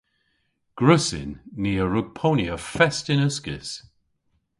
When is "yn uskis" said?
3.13-3.69